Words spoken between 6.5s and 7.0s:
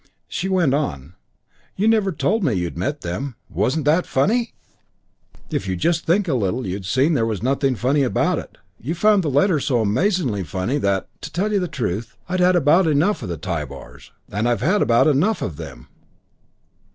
you'd